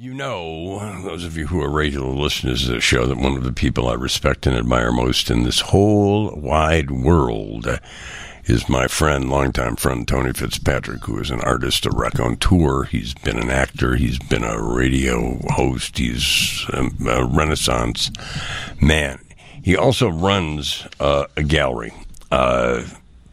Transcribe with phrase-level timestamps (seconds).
[0.00, 3.42] You know, those of you who are regular listeners to the show, that one of
[3.42, 7.66] the people I respect and admire most in this whole wide world
[8.44, 12.84] is my friend, longtime friend Tony Fitzpatrick, who is an artist, a raconteur.
[12.84, 13.96] He's been an actor.
[13.96, 15.98] He's been a radio host.
[15.98, 18.12] He's a, a Renaissance
[18.80, 19.18] man.
[19.64, 21.92] He also runs uh, a gallery.
[22.30, 22.84] Uh,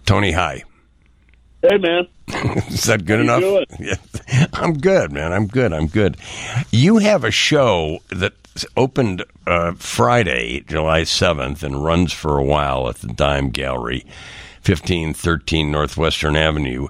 [0.08, 0.64] Tony, hi.
[1.68, 2.08] Hey, man.
[2.68, 3.66] Is that good How enough?
[3.80, 4.46] Yeah.
[4.54, 5.34] I'm good, man.
[5.34, 5.74] I'm good.
[5.74, 6.18] I'm good.
[6.72, 8.34] You have a show that
[8.78, 14.06] opened uh, Friday, July 7th, and runs for a while at the Dime Gallery,
[14.66, 16.88] 1513 Northwestern Avenue,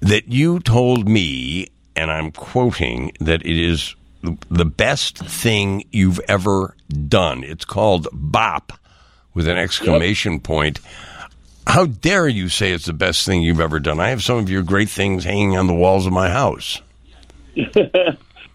[0.00, 6.76] that you told me, and I'm quoting, that it is the best thing you've ever
[7.08, 7.42] done.
[7.42, 8.72] It's called BOP
[9.34, 10.78] with an exclamation point.
[11.66, 14.00] How dare you say it's the best thing you've ever done?
[14.00, 16.80] I have some of your great things hanging on the walls of my house.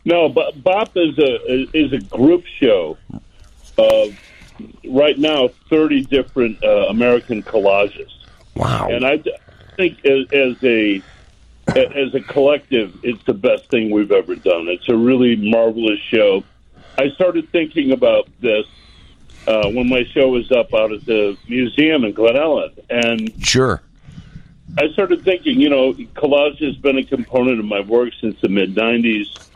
[0.06, 2.98] No, but BOP is a is a group show
[3.78, 4.18] of
[4.86, 8.10] right now thirty different uh, American collages,
[8.56, 8.88] Wow.
[8.90, 9.22] and I
[9.76, 11.02] think as, as a
[11.68, 14.70] as a collective, it's the best thing we've ever done.
[14.70, 16.46] It's a really marvelous show.
[16.98, 18.66] I started thinking about this
[19.48, 23.82] uh, when my show was up out at the museum in Glen Ellyn, and sure.
[24.78, 28.50] I started thinking, you know, collage has been a component of my work since the
[28.50, 29.48] mid '90s,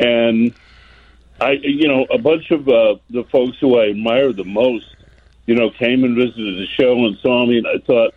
[0.00, 0.54] and
[1.40, 4.86] I, you know, a bunch of uh, the folks who I admire the most,
[5.44, 8.14] you know, came and visited the show and saw me, and I thought,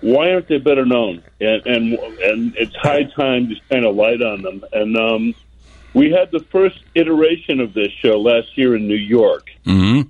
[0.00, 1.22] why aren't they better known?
[1.40, 4.64] And and and it's high time to shine a light on them.
[4.72, 5.34] And um,
[5.92, 9.50] we had the first iteration of this show last year in New York.
[9.64, 10.02] hmm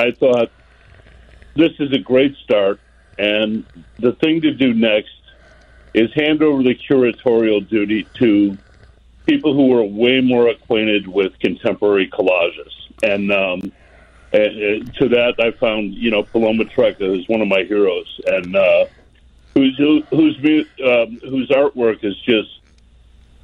[0.00, 0.50] I thought
[1.54, 2.80] this is a great start,
[3.18, 3.66] and
[3.98, 5.10] the thing to do next
[5.92, 8.56] is hand over the curatorial duty to
[9.26, 12.72] people who are way more acquainted with contemporary collages.
[13.02, 13.72] And um,
[14.32, 14.48] uh, uh,
[15.00, 18.86] to that, I found you know Paloma Trecka is one of my heroes, and uh,
[19.52, 20.38] whose who, whose
[20.82, 22.60] um, whose artwork is just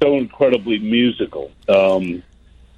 [0.01, 1.51] so incredibly musical.
[1.69, 2.23] Um,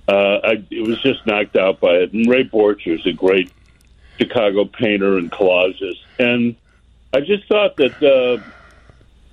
[0.09, 2.11] uh, I it was just knocked out by it.
[2.11, 3.51] And Ray Borcher is a great
[4.19, 6.55] Chicago painter and collages, and
[7.13, 8.43] I just thought that uh,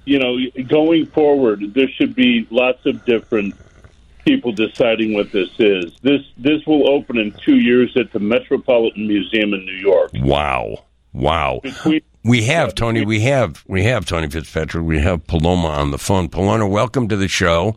[0.04, 0.38] you know
[0.69, 3.54] going forward there should be lots of different
[4.26, 5.92] people deciding what this is.
[6.02, 10.10] This this will open in two years at the Metropolitan Museum in New York.
[10.14, 10.84] Wow.
[11.12, 11.60] Wow.
[11.62, 13.06] Between We have Tony.
[13.06, 14.84] We have we have Tony Fitzpatrick.
[14.84, 16.28] We have Paloma on the phone.
[16.28, 17.76] Paloma, welcome to the show.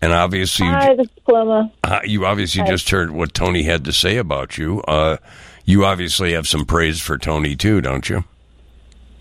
[0.00, 1.72] And obviously, you, Hi, this is Paloma.
[1.82, 4.80] uh, you obviously just heard what Tony had to say about you.
[4.82, 5.16] Uh,
[5.64, 8.22] you obviously have some praise for Tony too, don't you?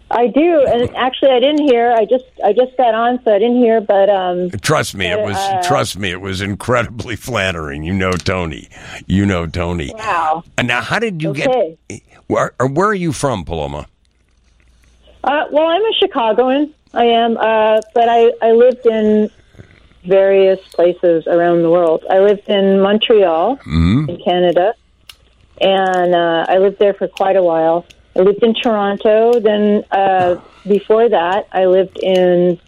[0.09, 1.91] I do, and actually, I didn't hear.
[1.91, 3.81] I just I just got on, so I didn't hear.
[3.81, 5.35] But um, Trust me, it was.
[5.35, 7.83] Uh, trust me, it was incredibly flattering.
[7.83, 8.69] You know Tony.
[9.07, 9.91] You know Tony.
[9.97, 10.43] wow.
[10.57, 11.77] And now, how did you Okay.
[11.89, 12.01] get?
[12.27, 13.87] Where, where are you from, Paloma?
[15.23, 16.73] Uh, well, I'm a Chicagoan.
[16.93, 19.29] I am, uh, but I I lived in
[20.07, 22.03] various places around the world.
[22.09, 23.59] I lived in Montreal,
[24.09, 24.73] in Canada,
[25.59, 27.85] and uh, I lived there for quite a while.
[28.15, 29.39] I lived in Toronto.
[29.39, 32.59] Then uh, before that, I lived in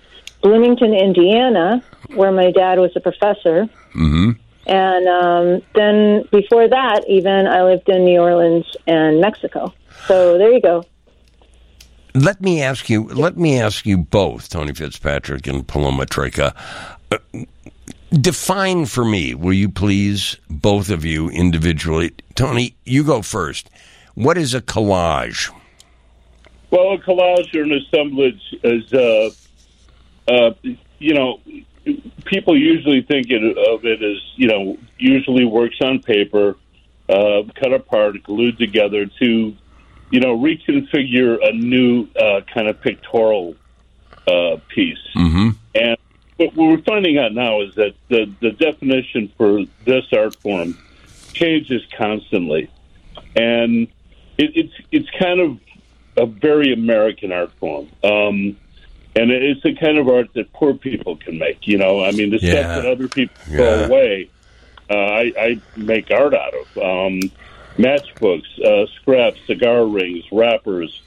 [0.41, 1.83] Bloomington, Indiana,
[2.13, 3.67] where my dad was a professor.
[3.95, 4.31] Mm-hmm.
[4.67, 9.73] And um, then before that, even I lived in New Orleans and Mexico.
[10.07, 10.85] So there you go.
[12.15, 13.07] Let me ask you.
[13.07, 16.55] Let me ask you both, Tony Fitzpatrick and Paloma Trecka.
[17.11, 17.17] Uh,
[18.11, 22.11] define for me, will you please, both of you individually.
[22.35, 23.69] Tony, you go first.
[24.15, 25.51] What is a collage?
[26.71, 29.29] Well, a collage or an assemblage is, uh,
[30.27, 30.51] uh,
[30.99, 31.39] you know,
[32.25, 36.57] people usually think of it as, you know, usually works on paper,
[37.07, 39.55] uh, cut apart, glued together to,
[40.11, 43.55] you know, reconfigure a new uh, kind of pictorial
[44.27, 44.97] uh, piece.
[45.15, 45.49] Mm-hmm.
[45.75, 45.97] And
[46.37, 50.77] what we're finding out now is that the, the definition for this art form
[51.33, 52.69] changes constantly.
[53.35, 53.87] And
[54.37, 55.59] it, it's it's kind of
[56.17, 57.87] a very American art form.
[58.03, 58.57] Um,
[59.15, 61.67] and it's the kind of art that poor people can make.
[61.67, 62.51] You know, I mean, the Yeah.
[62.51, 63.57] stuff that other people Yeah.
[63.57, 64.29] throw away,
[64.89, 66.77] uh, I, I make art out of.
[66.77, 67.19] Um,
[67.79, 71.01] matchbooks, uh, scraps, cigar rings, wrappers.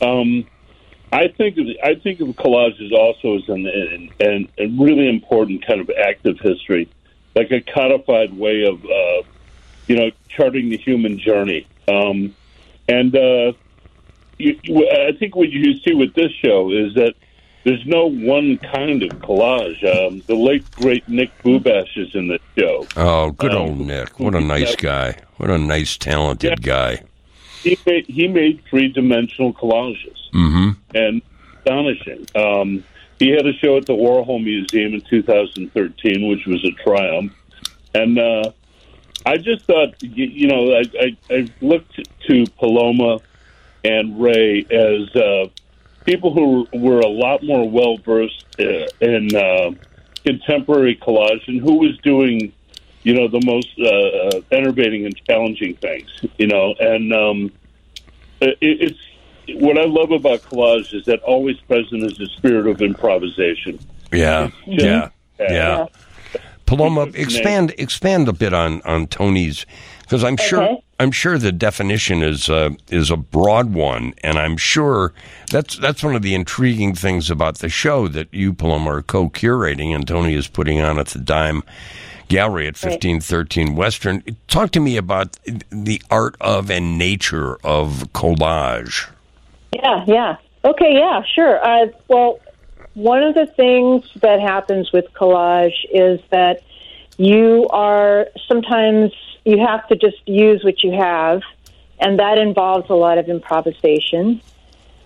[0.00, 0.46] Um,
[1.12, 3.66] I think of I think of collages also as an,
[4.20, 6.88] an, an, really important kind of active history,
[7.34, 9.28] like a codified way of uh,
[9.88, 11.66] you know charting the human journey.
[11.88, 12.34] Um,
[12.88, 13.52] and uh,
[14.38, 17.14] you- I think what you see with this show is that
[17.64, 19.82] there's no one kind of collage.
[19.84, 22.86] Um, the late great Nick Bubash is in the show.
[22.96, 24.18] Oh, good Um, old Nick.
[24.20, 25.16] What a nice guy.
[25.36, 27.02] What a nice, talented guy.
[27.62, 30.70] He made he made three dimensional collages, Mm-hmm.
[30.96, 31.22] and
[31.58, 32.26] astonishing.
[32.34, 32.82] Um,
[33.20, 37.32] he had a show at the Warhol Museum in 2013, which was a triumph,
[37.94, 38.50] and uh,
[39.24, 43.20] I just thought, you, you know, I, I, I looked to Paloma
[43.84, 45.46] and Ray as uh,
[46.04, 49.70] people who were a lot more well versed uh, in uh,
[50.24, 52.52] contemporary collage and who was doing,
[53.02, 56.08] you know, the most uh, uh, enervating and challenging things,
[56.38, 57.52] you know, and um,
[58.40, 58.98] it, it's
[59.60, 63.78] what I love about collage is that always present is the spirit of improvisation.
[64.12, 65.50] Yeah, yeah, yeah.
[65.50, 65.86] Yeah.
[66.66, 69.66] Paloma, expand expand a bit on on Tony's
[70.02, 70.84] because I'm sure Okay.
[71.02, 75.12] I'm sure the definition is uh, is a broad one, and I'm sure
[75.50, 79.92] that's that's one of the intriguing things about the show that you Paloma are co-curating
[79.92, 81.64] and Tony is putting on at the Dime
[82.28, 84.22] Gallery at 1513 Western.
[84.46, 85.36] Talk to me about
[85.70, 89.10] the art of and nature of collage.
[89.74, 90.36] Yeah, yeah.
[90.64, 91.64] Okay, yeah, sure.
[91.64, 92.38] Uh, well,
[92.94, 96.62] one of the things that happens with collage is that
[97.16, 99.12] you are sometimes
[99.44, 101.42] you have to just use what you have,
[101.98, 104.40] and that involves a lot of improvisation.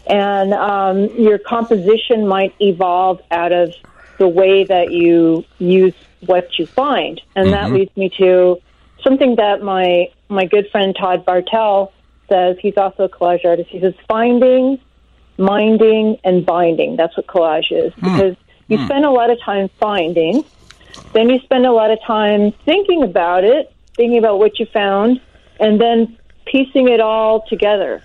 [0.06, 3.74] And um, your composition might evolve out of
[4.18, 5.94] the way that you use
[6.24, 7.74] what you find, and that mm-hmm.
[7.74, 8.60] leads me to
[9.02, 11.92] something that my my good friend Todd Bartel
[12.28, 12.56] says.
[12.60, 13.70] He's also a collage artist.
[13.70, 14.80] He says finding
[15.38, 16.96] minding and binding.
[16.96, 18.00] That's what collage is hmm.
[18.00, 18.36] because
[18.68, 18.84] you hmm.
[18.86, 20.44] spend a lot of time finding,
[21.12, 25.20] then you spend a lot of time thinking about it, thinking about what you found,
[25.58, 28.02] and then piecing it all together.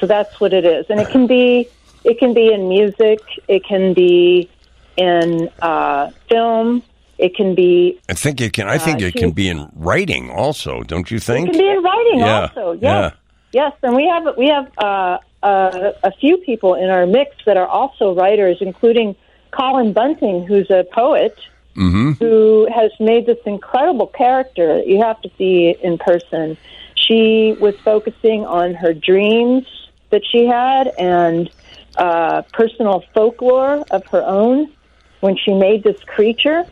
[0.00, 1.68] So that's what it is, and it can be
[2.04, 4.50] it can be in music, it can be
[4.96, 6.82] in uh, film,
[7.18, 8.68] it can be I think it can.
[8.68, 10.82] I think Uh, it can be in writing also.
[10.82, 11.48] Don't you think?
[11.48, 12.72] it can be in writing Yeah, also.
[12.72, 12.82] Yes.
[12.82, 13.10] yeah.
[13.52, 17.56] Yes, and we have we have uh, uh, a few people in our mix that
[17.56, 19.14] are also writers, including
[19.52, 21.38] Colin Bunting, who's a poet
[21.76, 22.12] Mm-hmm.
[22.12, 26.56] who has made this incredible character that you have to see in person.
[26.94, 29.66] She was focusing on her dreams
[30.10, 31.50] that she had and
[31.98, 34.72] uh, personal folklore of her own
[35.20, 36.64] when she made this creature.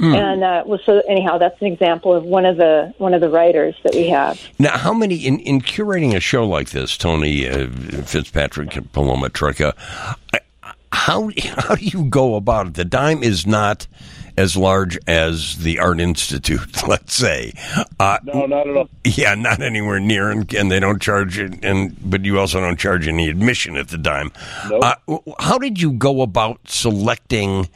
[0.00, 3.28] And uh, well, so anyhow, that's an example of one of the one of the
[3.28, 4.40] writers that we have.
[4.58, 9.30] Now, how many in, in curating a show like this, Tony uh, Fitzpatrick and Paloma?
[10.92, 12.74] I- How how do you go about it?
[12.74, 13.86] The dime is not
[14.36, 17.52] as large as the Art Institute, let's say.
[17.98, 18.88] Uh, No, not at all.
[19.04, 21.64] yeah, not anywhere near, and, and they don't charge it.
[21.64, 24.30] And but you also don't charge any admission at the dime.
[24.70, 24.84] Nope.
[25.08, 27.68] Uh, how did you go about selecting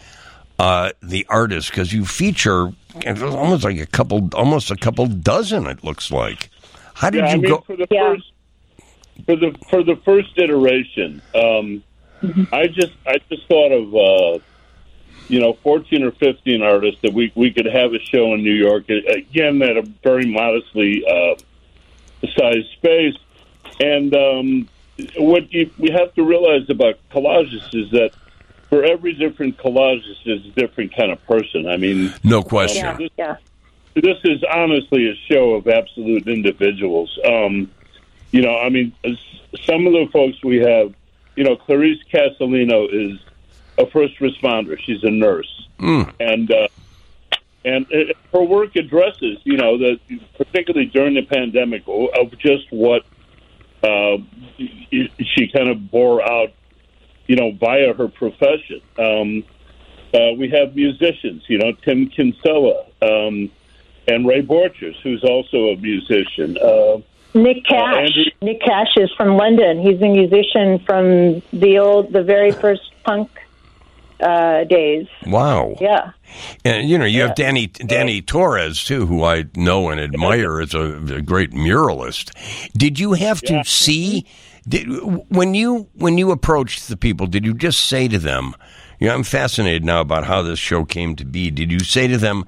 [0.59, 1.69] uh, the artists?
[1.71, 2.73] Because you feature
[3.07, 5.67] almost like a couple, almost a couple dozen.
[5.67, 6.49] It looks like.
[6.95, 7.61] How did Yeah, I you mean, go?
[7.67, 8.15] for the Yeah.
[8.15, 8.33] first
[9.27, 11.83] for the for the first iteration, um,
[12.23, 12.55] Mm-hmm.
[12.55, 14.45] I just I just thought of uh,
[15.29, 18.55] you know fourteen or fifteen artists that we we could have a show in New
[18.55, 21.35] York again at a very modestly uh,
[22.37, 23.17] sized space,
[23.81, 24.69] and um,
[25.17, 28.13] what you, we have to realize about collages is that
[28.69, 31.69] for every different collage, is a different kind of person.
[31.69, 33.01] I mean, No question.
[33.01, 33.37] Yeah, yeah.
[33.95, 37.19] this is honestly a show of absolute individuals.
[37.23, 37.71] Um,
[38.31, 38.95] you know, I mean,
[39.67, 40.95] some of the folks we have,
[41.37, 43.19] you know, Clarice Castellino is
[43.79, 44.79] a first responder.
[44.79, 45.69] She's a nurse,
[46.21, 46.69] and uh,
[47.65, 49.99] and uh, her work addresses, you know, the
[50.37, 53.05] particularly during the pandemic of just what
[53.83, 54.19] uh,
[54.59, 56.53] she kind of bore out,
[57.27, 58.81] you know, via her profession.
[58.99, 59.45] Um,
[60.15, 63.51] uh, we have musicians, you know, Tim Kinsella um,
[64.07, 66.59] and Ray Borchers, who's also a musician.
[66.59, 66.99] Uh,
[67.35, 67.97] Nick Cash.
[68.09, 69.81] Andrew- Nick Cash is from London.
[69.81, 73.31] He's a musician from the old, the very first punk
[74.21, 75.07] uh, days.
[75.27, 75.77] Wow.
[75.81, 76.13] Yeah.
[76.65, 80.75] And you know, you have Danny Danny Torres too, who I know and admire as
[80.75, 82.31] a, a great muralist.
[82.77, 83.63] Did you have to Yeah.
[83.65, 84.27] see
[84.69, 84.87] did,
[85.29, 87.27] when you when you approached the people?
[87.27, 88.55] Did you just say to them?
[89.01, 91.51] You know, I'm fascinated now about how this show came to be.
[91.51, 92.45] Did you say to them,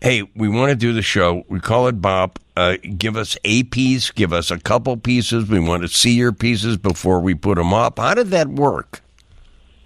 [0.00, 1.44] "Hey, we want to do the show.
[1.48, 2.38] We call it Bop.
[2.56, 4.10] Uh, give us a piece.
[4.10, 5.48] Give us a couple pieces.
[5.48, 9.02] We want to see your pieces before we put them up." How did that work?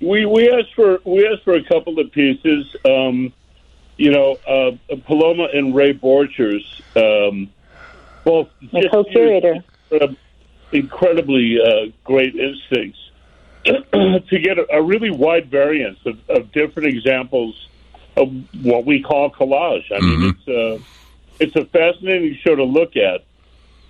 [0.02, 2.75] we we asked for we asked for a couple of pieces.
[2.85, 3.33] Um,
[3.97, 6.64] you know, uh, Paloma and Ray Borchers,
[6.97, 7.50] um,
[8.25, 9.62] both My co-curator.
[10.73, 12.99] incredibly uh, great instincts
[13.64, 17.69] to get a, a really wide variance of, of different examples
[18.16, 19.90] of what we call collage.
[19.90, 20.81] I mean, it's a
[21.40, 23.25] it's a fascinating show to look at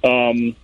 [0.05, 0.57] um,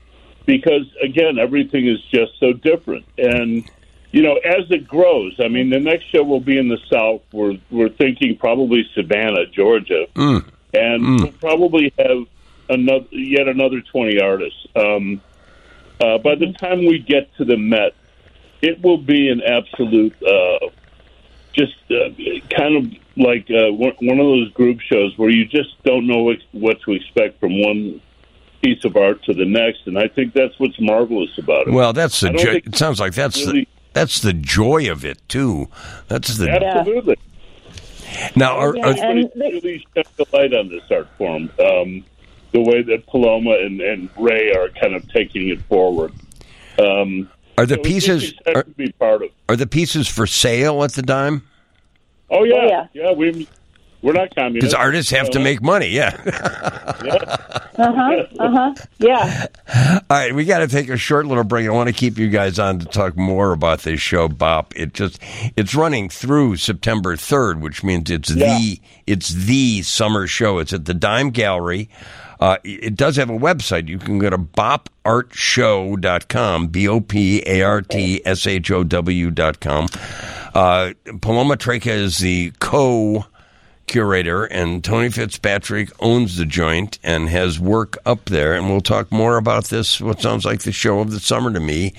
[0.47, 3.05] because again, everything is just so different.
[3.19, 3.69] And
[4.11, 7.23] you know, as it grows, I mean, the next show will be in the South.
[7.33, 10.07] We're we're thinking probably Savannah, Georgia,
[10.75, 12.25] and we'll probably have
[12.71, 14.67] another yet another twenty artists.
[14.75, 15.21] Um,
[16.01, 17.95] uh, by the time we get to the Met,
[18.63, 20.69] it will be an absolute, uh,
[21.53, 22.11] just uh,
[22.57, 22.85] kind of
[23.19, 26.81] like uh, one one of those group shows where you just don't know what, what
[26.83, 28.01] to expect from one
[28.63, 31.73] piece of art to the next, and I think that's what's marvelous about it.
[31.73, 32.31] Well, that's the.
[32.31, 33.69] I Jo- it sounds like that's really- the.
[33.95, 35.69] That's the joy of it too.
[36.07, 37.17] That's the Absolutely.
[38.37, 38.57] now.
[38.57, 41.51] Are, Yeah, are, and Really, the- shed the light on this art form.
[41.59, 42.05] Um,
[42.53, 46.13] the way that Paloma and, and Ray are kind of taking it forward.
[46.79, 49.31] Um, are the so pieces are, to be part of.
[49.49, 51.43] are the pieces for sale at the dime?
[52.31, 52.87] Oh yeah, Oh, yeah.
[52.93, 53.13] yeah.
[53.13, 53.49] We
[54.03, 54.73] we're not communists.
[54.73, 55.89] Because artists have to make money.
[55.99, 56.17] Yeah.
[57.79, 58.75] uh-huh, uh-huh.
[58.99, 59.47] Yeah.
[60.11, 61.67] All right, we got to take a short little break.
[61.67, 64.75] I want to keep you guys on to talk more about this show, Bop.
[64.77, 65.21] It just
[65.57, 68.59] it's running through September third, which means it's Yeah.
[68.59, 70.59] the it's the summer show.
[70.59, 71.89] It's at the Dime Gallery.
[72.41, 73.89] Uh, it does have a website.
[73.89, 79.31] You can go to bopartshow.com, B O P A R T S H O W
[79.31, 79.87] dot com.
[80.55, 83.25] Uh, Paloma Trecka is the co
[83.89, 88.55] curator, and Tony Fitzpatrick owns the joint and has work up there.
[88.55, 91.61] And we'll talk more about this, what sounds like the show of the summer to
[91.61, 91.95] me,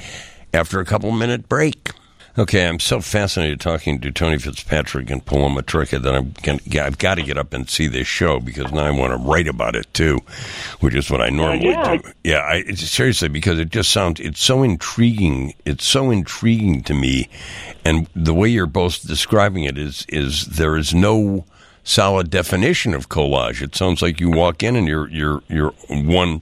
[0.53, 1.91] after a couple minute break.
[2.37, 6.97] Okay, I'm so fascinated talking to Tony Fitzpatrick and Paloma Trecka that I'm gonna, I've
[6.97, 9.75] got to get up and see this show because now I want to write about
[9.75, 10.19] it too,
[10.79, 11.97] which is what I normally Yeah.
[11.97, 12.11] do.
[12.23, 15.53] Yeah, I, it's seriously because it just sounds it's so intriguing.
[15.65, 17.27] It's so intriguing to me,
[17.83, 21.43] and the way you're both describing it is is there is no
[21.89, 23.61] solid definition of collage.
[23.61, 26.41] It sounds like you walk in and you're you're you're one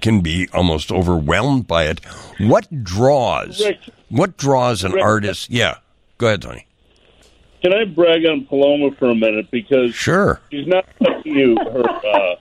[0.00, 2.00] can be almost overwhelmed by it.
[2.38, 3.62] What draws?
[3.62, 3.80] Rick.
[4.08, 5.04] What draws an Rick.
[5.04, 5.50] artist?
[5.50, 5.76] Yeah,
[6.18, 6.66] go ahead, Tony.
[7.62, 10.40] Can I brag on Paloma for a minute because Sure.
[10.50, 12.36] she's not telling you her uh,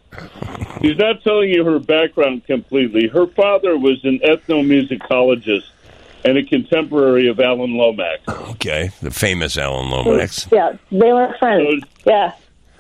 [0.82, 3.08] she's not telling you her background completely.
[3.10, 5.66] Her father was an ethnomusicologist
[6.26, 8.22] and a contemporary of Alan Lomax.
[8.28, 10.48] Okay, the famous Alan Lomax.
[10.52, 10.74] Yeah.
[10.92, 11.84] They were friends.
[12.06, 12.34] Yeah.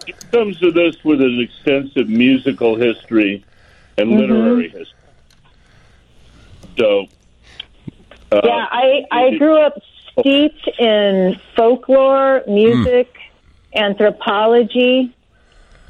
[0.06, 3.44] He comes to this with an extensive musical history
[3.98, 4.20] and Mm-hmm.
[4.20, 4.94] literary history.
[6.78, 7.08] So,
[8.32, 9.78] uh, Yeah, I, I grew up
[10.20, 13.14] steeped in folklore, music,
[13.76, 15.14] anthropology,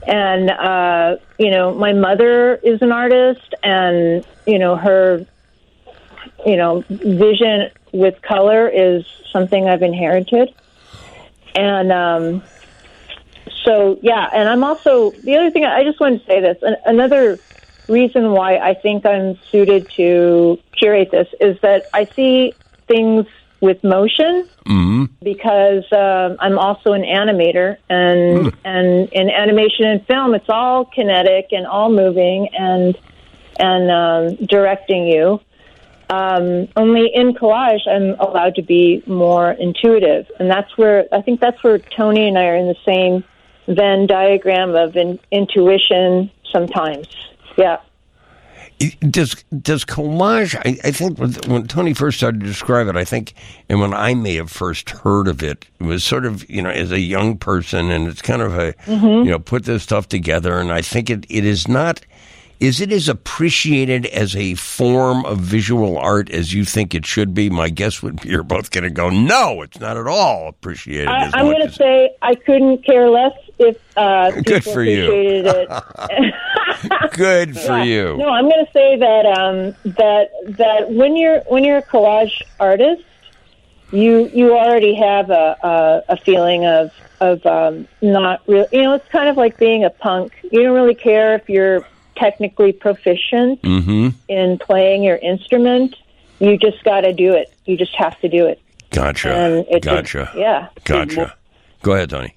[0.08, 5.25] and uh, you know, my mother is an artist, and you know, her,
[6.46, 10.53] you know, vision with color is something I've inherited,
[11.55, 12.43] and um,
[13.65, 16.75] so yeah, and I'm also the other thing I just wanted to say this an,
[16.86, 17.39] another
[17.88, 22.53] reason why I think I'm suited to curate this is that I see
[22.88, 23.25] things
[23.62, 24.48] with motion
[25.22, 31.48] because um, I'm also an animator, and and in animation and film, it's all kinetic
[31.51, 32.98] and all moving and
[33.60, 35.41] and um, directing you.
[36.10, 41.39] Um, only in collage, I'm allowed to be more intuitive, and that's where I think
[41.39, 43.24] that's where Tony and I are in the same
[43.68, 46.32] Venn diagram of in, intuition.
[46.51, 47.08] Sometimes,
[47.58, 47.78] yeah.
[49.10, 50.56] Does does collage?
[50.56, 53.34] I, I think when, Tony first started to describe it, I think,
[53.68, 56.70] and when I may have first heard of it, it was sort of you know
[56.70, 60.58] as a young person, and it's kind of a you know put this stuff together,
[60.58, 62.01] and I think it, it is not.
[62.60, 67.34] Is it as appreciated as a form of visual art as you think it should
[67.34, 67.50] be?
[67.50, 71.08] My guess would be you're both going to go, no, it's not at all appreciated.
[71.08, 74.84] I, as I'm going to say I couldn't care less if uh, Good people for
[74.84, 75.06] you.
[75.06, 77.12] appreciated it.
[77.13, 77.84] good for Yeah.
[77.84, 78.18] you.
[78.18, 82.42] No, I'm going to say that um, that that when you're when you're a collage
[82.60, 83.04] artist,
[83.92, 88.66] you you already have a a, a feeling of of um, not real.
[88.72, 90.34] You know, it's kind of like being a punk.
[90.51, 91.86] You don't really care if you're
[92.20, 94.10] technically proficient Mm-hmm.
[94.28, 95.96] in playing your instrument.
[96.40, 97.54] You just got to do it.
[97.66, 98.62] You just have to do it.
[98.92, 99.34] Gotcha.
[99.34, 100.32] And it's a- gotcha.
[100.36, 100.68] yeah.
[100.84, 101.36] Gotcha.
[101.82, 102.34] Go ahead, Tony.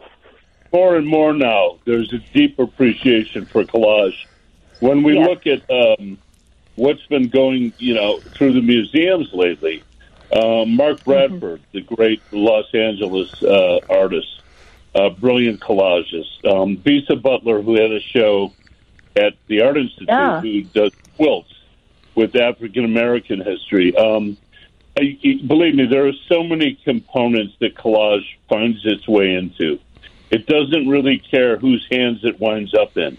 [0.72, 4.16] more and more now, there's a deep appreciation for collage.
[4.80, 5.26] When we Yeah.
[5.26, 6.18] look at um,
[6.76, 9.82] what's been going, you know, through the museums lately,
[10.32, 14.40] um, Mark Bradford, the great Los Angeles uh, artist,
[14.94, 16.24] uh, brilliant collages.
[16.44, 18.52] Um, Bisa Butler, who had a show
[19.16, 20.40] at the Art Institute, Yeah.
[20.40, 21.52] who does quilts
[22.14, 23.94] with African American history.
[23.96, 24.36] Um,
[24.98, 29.78] I, believe me, there are so many components that collage finds its way into.
[30.30, 33.16] It doesn't really care whose hands it winds up in.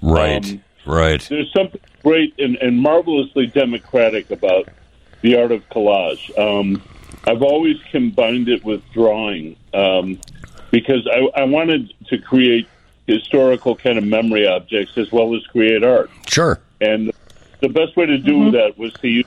[0.00, 1.20] Right, Um, right.
[1.28, 4.68] There's something great and, and marvelously democratic about
[5.20, 6.36] the art of collage.
[6.36, 6.82] Um,
[7.24, 10.18] I've always combined it with drawing um,
[10.72, 12.66] because I, I wanted to create
[13.06, 16.10] historical kind of memory objects as well as create art.
[16.28, 16.60] Sure.
[16.80, 17.12] And
[17.60, 19.26] the best way to do that was to use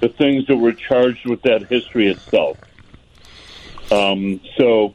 [0.00, 2.58] the things that were charged with that history itself.
[3.90, 4.94] Um, so,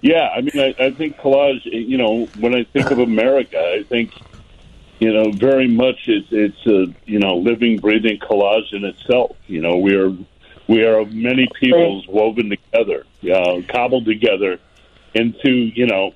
[0.00, 1.64] yeah, I mean, I, I think collage.
[1.64, 4.12] You know, when I think of America, I think
[4.98, 9.36] you know very much it's it's a you know living, breathing collage in itself.
[9.46, 10.14] You know, we are
[10.68, 14.58] we are many peoples woven together, uh, cobbled together
[15.14, 16.12] into you know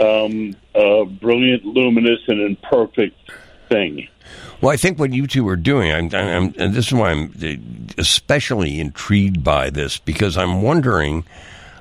[0.00, 3.16] um, a brilliant, luminous, and imperfect
[3.68, 4.08] thing.
[4.60, 7.34] Well, I think what you two are doing, I'm, I'm, and this is why I'm
[7.98, 11.24] especially intrigued by this because I'm wondering,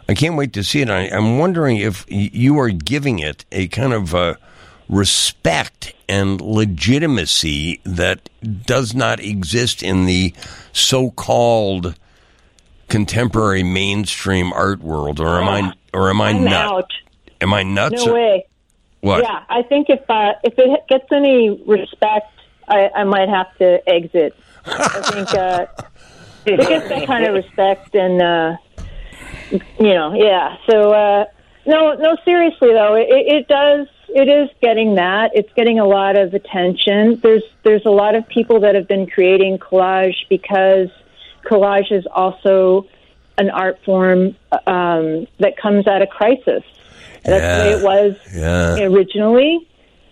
[0.09, 0.89] I can't wait to see it.
[0.89, 4.35] I, I'm wondering if you are giving it a kind of uh,
[4.89, 8.29] respect and legitimacy that
[8.65, 10.33] does not exist in the
[10.73, 11.95] so-called
[12.89, 16.53] contemporary mainstream art world, or am I, or am I I'm nut?
[16.53, 16.91] out.
[17.41, 18.05] Am I nuts?
[18.05, 18.45] No or- way.
[19.01, 19.23] What?
[19.23, 22.31] Yeah, I think if uh, if it gets any respect,
[22.67, 24.35] I, I might have to exit.
[24.63, 25.65] I think uh,
[26.45, 28.57] if it gets that kind of respect, and uh,
[29.51, 30.57] you know, yeah.
[30.69, 31.25] So uh,
[31.65, 33.87] no, no, seriously though, it, it does.
[34.09, 35.31] It is getting that.
[35.33, 37.19] It's getting a lot of attention.
[37.23, 40.89] There's there's a lot of people that have been creating collage because
[41.43, 42.87] collage is also
[43.39, 44.35] an art form
[44.67, 46.63] um, that comes out of crisis.
[47.23, 48.83] That's the way it was Yeah.
[48.85, 49.67] originally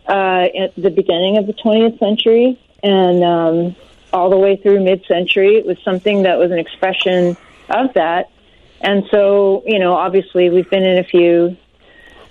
[0.08, 3.76] uh, at the beginning of the 20th century and um,
[4.14, 5.58] all the way through mid-century.
[5.58, 7.38] It was something that was an expression
[7.70, 8.30] of that.
[8.82, 11.58] And so, you know, obviously we've been in a few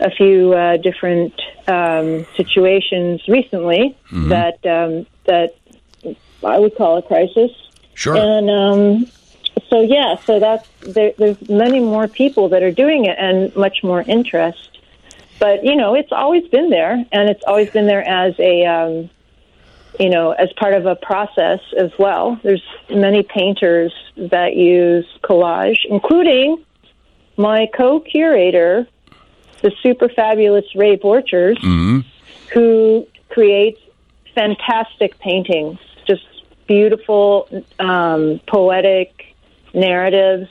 [0.00, 1.34] a few uh, different
[1.66, 3.96] um, situations recently
[4.28, 5.56] that um, that
[6.44, 7.50] I would call a crisis.
[7.94, 8.16] Sure.
[8.16, 9.06] And um,
[9.68, 13.82] so, yeah, so that's there, there's many more people that are doing it and much
[13.82, 14.78] more interest.
[15.38, 19.10] But you know, it's always been there, and it's always been there as a um,
[20.00, 22.40] you know as part of a process as well.
[22.42, 26.64] There's many painters that use collage, including
[27.36, 28.88] my co-curator,
[29.62, 31.56] the super fabulous Ray Borchers,
[32.52, 33.80] who creates
[34.34, 36.26] fantastic paintings, just
[36.66, 39.27] beautiful, um, poetic
[39.78, 40.48] narratives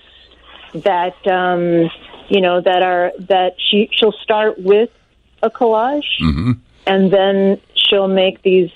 [0.74, 1.90] that um,
[2.30, 4.90] you know that are that she she'll start with
[5.44, 6.04] a collage,
[6.86, 8.72] and then she'll make these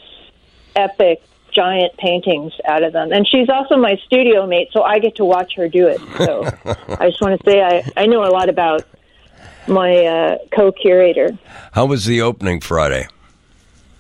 [0.76, 3.12] epic giant paintings out of them.
[3.12, 6.00] And she's also my studio mate, so I get to watch her do it.
[6.18, 6.44] So
[7.00, 8.86] I just want to say I I know a lot about
[9.68, 11.38] my uh, co-curator.
[11.74, 13.08] How was the opening Friday?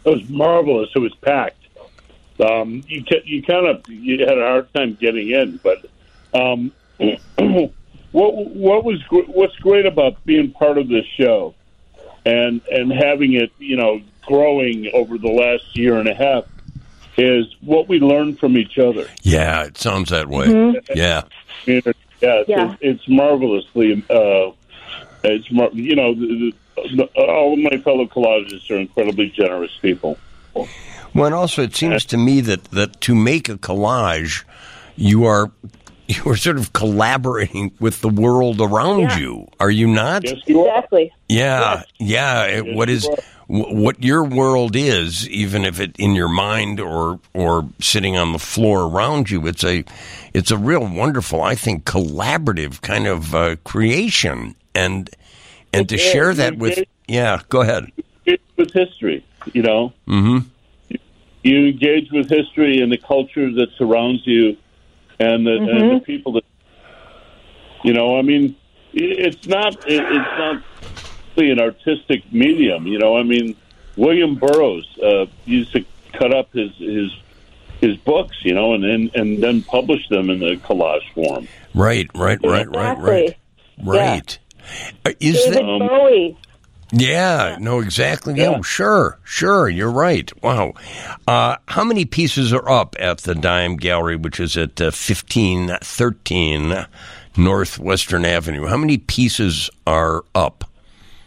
[0.05, 0.89] It was marvelous.
[0.95, 1.57] It was packed.
[2.39, 5.85] Um, you ca- you kind of you had a hard time getting in, but
[6.33, 6.71] um,
[8.11, 11.53] what what was what's great about being part of this show
[12.25, 16.45] and and having it you know growing over the last year and a half
[17.17, 19.05] is what we learn from each other.
[19.21, 20.47] Yeah, it sounds that way.
[20.95, 21.23] Yeah.
[21.65, 22.43] Yeah, it's, Yeah.
[22.47, 24.03] it's, it's marvelously.
[24.09, 24.51] Uh,
[25.23, 30.17] it's mar- you know the, the, all of my fellow collagists are incredibly generous people.
[31.13, 34.43] Well, and also it seems to me that, that to make a collage,
[34.95, 35.51] you are
[36.25, 39.17] you are sort of collaborating with the world around Yeah.
[39.19, 39.47] you.
[39.59, 40.23] Are you not?
[40.23, 40.67] Yes, you are.
[40.77, 41.11] Exactly.
[41.29, 42.43] Yeah, yeah.
[42.45, 43.15] it- what you is are.
[43.47, 48.31] wh- what your world is, even if it in your mind or or sitting on
[48.33, 49.83] the floor around you, it's a
[50.33, 55.09] it's a real wonderful, I think, collaborative kind of uh, creation, and
[55.73, 57.41] and to It share that with yeah.
[57.49, 57.91] Go ahead.
[58.25, 59.23] engage with history.
[59.53, 60.47] You know, Mm-hmm.
[61.43, 64.55] you engage with history and the culture that surrounds you,
[65.21, 66.43] and the, and the people that.
[67.83, 68.55] You know, I mean,
[68.93, 70.63] i- it's not it, it's not
[71.35, 72.85] really an artistic medium.
[72.87, 73.55] You know, I mean,
[73.97, 77.11] William Burroughs uh, used to cut up his his
[77.79, 78.37] his books.
[78.43, 81.47] You know, and then and then publish them in the collage form.
[81.73, 83.37] Right, right, right, right, right, Exactly.
[83.99, 84.39] right.
[85.05, 85.79] Uh, Is David that?
[85.89, 86.37] Bowie.
[86.91, 88.33] Yeah, no, exactly.
[88.35, 88.51] Yeah.
[88.51, 88.61] Yeah.
[88.61, 89.69] sure, sure.
[89.69, 90.31] You're right.
[90.43, 90.73] Wow.
[91.27, 96.85] Uh, how many pieces are up at the Dime Gallery, which is at uh, 1513
[97.37, 98.65] Northwestern Avenue?
[98.67, 100.65] How many pieces are up?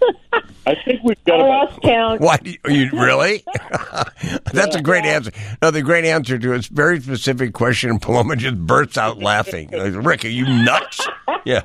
[0.66, 2.20] I think we've got I about lost count.
[2.20, 3.44] Why you, are you really?
[4.52, 5.30] That's a great answer.
[5.62, 9.70] No, the great answer to a very specific question, and Paloma just bursts out laughing.
[9.70, 11.06] Like, Rick, are you nuts?
[11.44, 11.62] Yeah.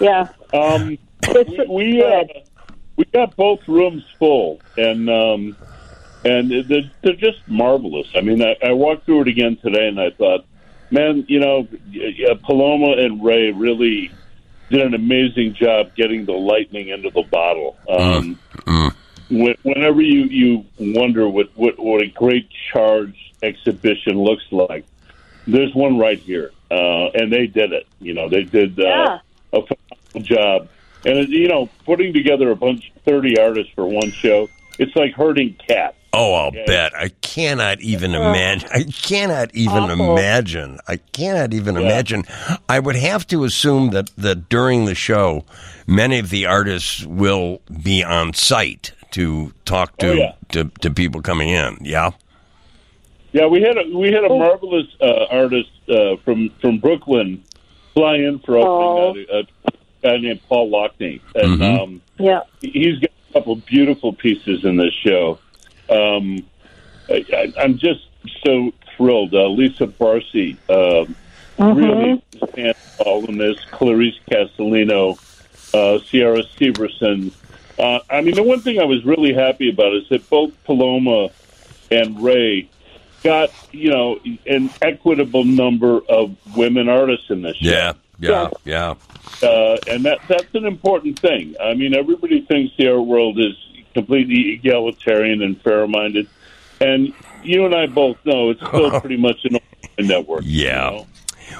[0.00, 0.28] Yeah.
[0.52, 2.42] Um, It's we we, uh, good.
[2.98, 5.56] We got both rooms full, and um,
[6.24, 8.08] and they're, they're just marvelous.
[8.14, 10.44] I mean, I, I walked through it again today, and I thought,
[10.90, 11.66] man, you know,
[12.42, 14.10] Paloma and Ray really
[14.68, 17.76] did an amazing job getting the lightning into the bottle.
[17.88, 18.38] Um,
[19.30, 24.84] whe- Whenever you you wonder what, what what a great charge exhibition looks like,
[25.46, 27.86] there's one right here, uh, and they did it.
[28.00, 29.18] You know, they did uh, Yeah.
[29.52, 30.68] a phenomenal job.
[31.04, 35.56] And you know, putting together a bunch thirty artists for one show, it's like herding
[35.66, 35.94] cats.
[36.12, 36.94] Oh, I'll bet.
[36.96, 38.68] I cannot even imagine.
[38.72, 40.16] I cannot even Awful.
[40.16, 40.78] imagine.
[40.88, 41.82] I cannot even Yeah.
[41.82, 42.24] imagine.
[42.68, 45.44] I would have to assume that, that during the show,
[45.86, 50.32] many of the artists will be on site to talk to Oh, yeah.
[50.52, 51.76] to, to people coming in.
[51.82, 52.12] Yeah.
[53.32, 57.44] Yeah, we had a we had a marvelous uh, artist uh, from from Brooklyn
[57.92, 59.26] fly in for opening.
[59.30, 59.70] A, a
[60.02, 61.80] guy named Paul Lockney, and Mhm.
[61.82, 62.40] um, Yeah.
[62.60, 65.38] he's got a couple beautiful pieces in this show.
[65.90, 66.44] Um,
[67.08, 68.00] I, I, I'm just
[68.44, 69.34] so thrilled.
[69.34, 71.14] Uh, Lisa Barcy um,
[71.58, 73.58] really stands tall in this.
[73.70, 75.18] Clarice Castellino,
[75.74, 77.32] uh, Sierra Severson.
[77.78, 81.30] Uh, I mean, the one thing I was really happy about is that both Paloma
[81.90, 82.68] and Ray
[83.24, 87.70] got you know an equitable number of women artists in this show.
[87.70, 87.92] Yeah.
[88.18, 88.50] Yeah.
[88.64, 88.94] Yeah.
[89.42, 91.54] Uh, and that that's an important thing.
[91.62, 93.54] I mean, everybody thinks the art world is
[93.94, 96.28] completely egalitarian and fair-minded,
[96.80, 100.42] and you and I both know it's still pretty much an open network.
[100.44, 100.90] you Yeah.
[100.90, 101.06] know?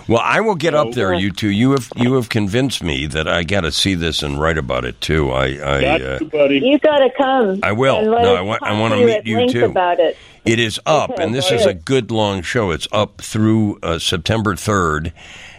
[0.07, 1.49] Well, I will get up there, you two.
[1.49, 4.85] You have you have convinced me that I got to see this and write about
[4.85, 5.31] it too.
[5.31, 6.59] I I Got uh, you, buddy.
[6.59, 7.61] You got to come.
[7.63, 8.03] I will.
[8.05, 9.65] No, I want- I wanna meet you, length too.
[9.65, 10.17] About it.
[10.45, 12.71] It is up, Okay, and this go is a good long show.
[12.71, 15.13] It's up through uh, September 3rd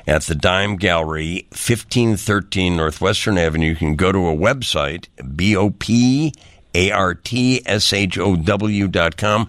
[0.10, 3.67] at the Dime Gallery, 1513 Northwestern Avenue.
[3.67, 6.34] You can go to a website, B O P
[6.74, 9.48] A R T S H O W dot com.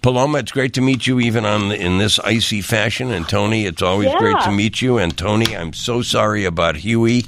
[0.00, 3.10] Paloma, it's great to meet you even on in this icy fashion.
[3.12, 4.18] And Tony, it's always Yeah.
[4.18, 4.96] great to meet you.
[4.96, 7.26] And Tony, I'm so sorry about Huey.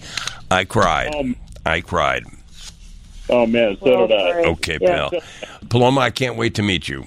[0.51, 1.15] I cried.
[1.15, 2.25] Um, I cried.
[3.29, 4.31] Oh man, so Well, did I.
[4.53, 5.09] Okay, Yeah.
[5.11, 5.21] pal.
[5.69, 7.05] Paloma, I can't wait to meet you.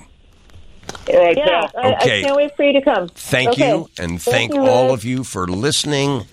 [1.09, 1.67] All right, Yeah.
[1.75, 2.19] I, Okay.
[2.19, 3.09] I can't wait for you to come.
[3.09, 3.69] Thank Okay.
[3.69, 4.93] you, and thank, you, all Rick.
[4.93, 6.25] of you for listening.